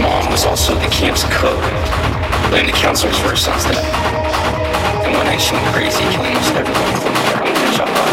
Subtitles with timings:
[0.00, 1.58] Mom was also the camp's cook,
[2.50, 3.84] blamed the counselors for her son's death.
[5.04, 8.07] And one night she went crazy, killing almost everyone, including her own shot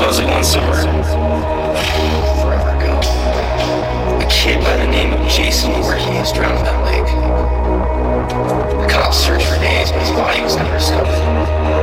[0.00, 0.80] closing one summer.
[2.40, 2.96] Forever ago.
[4.16, 7.04] A kid by the name of Jason Voorhees drowned in that lake.
[8.80, 11.12] The cops searched for days, but his body was never discovered.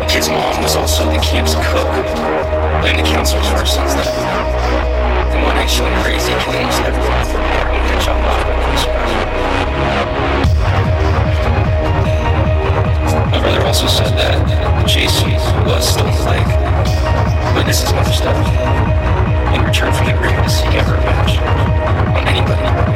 [0.02, 1.86] The kid's mom was also the camp's cook,
[2.90, 4.10] and the counselor's were son's death.
[5.30, 8.86] The one actually crazy, killing almost everyone from her and then chopped off by police
[13.30, 14.42] My brother also said that
[14.88, 15.38] Jason
[15.70, 16.57] was still in the lake
[17.58, 18.36] witnesses my mistake
[19.56, 21.40] in return for the agreement to seek out revenge
[22.16, 22.88] on anybody.